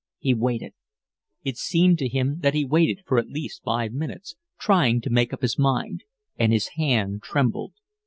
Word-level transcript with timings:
He 0.17 0.33
waited. 0.33 0.73
It 1.43 1.57
seemed 1.57 1.99
to 1.99 2.07
him 2.07 2.39
that 2.39 2.55
he 2.55 2.65
waited 2.65 3.03
for 3.05 3.19
at 3.19 3.29
least 3.29 3.61
five 3.63 3.93
minutes, 3.93 4.33
trying 4.59 4.99
to 5.01 5.11
make 5.11 5.31
up 5.31 5.43
his 5.43 5.59
mind; 5.59 6.05
and 6.39 6.51
his 6.51 6.69
hand 6.69 7.21
trembled. 7.21 7.73